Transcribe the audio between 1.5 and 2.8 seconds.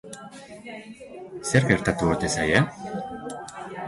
gertatuko ote zaie?